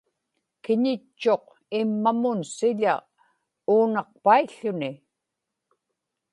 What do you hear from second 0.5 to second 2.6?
kiñitchuq immamun